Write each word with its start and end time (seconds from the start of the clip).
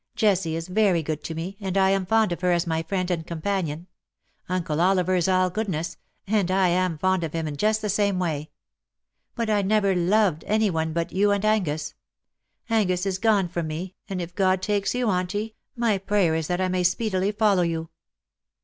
Jessie 0.15 0.55
is 0.55 0.67
very 0.67 1.03
good 1.03 1.23
to 1.25 1.35
me, 1.35 1.57
and 1.61 1.77
I 1.77 1.91
am 1.91 2.07
fond 2.07 2.31
of 2.31 2.41
her 2.41 2.51
as 2.51 2.65
my 2.65 2.81
friend 2.81 3.11
and 3.11 3.23
companion. 3.27 3.85
Uncle 4.49 4.81
Oliver 4.81 5.13
is 5.13 5.27
all 5.27 5.51
goodness, 5.51 5.97
and 6.25 6.49
I 6.49 6.69
am 6.69 6.97
fond 6.97 7.23
of 7.23 7.33
him 7.33 7.47
in 7.47 7.55
just 7.55 7.83
the 7.83 7.87
same 7.89 8.17
way. 8.17 8.49
But 9.35 9.47
I 9.47 9.61
never 9.61 9.93
loved 9.93 10.43
any 10.47 10.71
one 10.71 10.91
but 10.91 11.11
you 11.11 11.29
and 11.31 11.45
Angus. 11.45 11.93
Angus 12.67 13.05
is 13.05 13.19
gone 13.19 13.47
from 13.47 13.67
me, 13.67 13.93
and 14.09 14.19
if 14.19 14.33
God 14.33 14.63
takes 14.63 14.95
you. 14.95 15.07
Auntie, 15.07 15.55
my 15.75 15.99
prayer 15.99 16.33
is 16.33 16.47
that 16.47 16.59
I 16.61 16.67
may 16.67 16.81
speedily 16.83 17.31
follow 17.31 17.61
you." 17.61 17.89